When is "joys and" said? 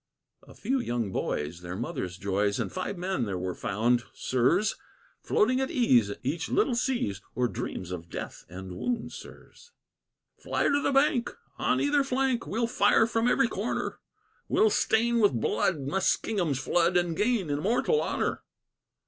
2.17-2.71